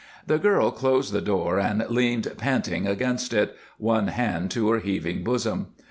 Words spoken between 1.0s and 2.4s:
the door and leaned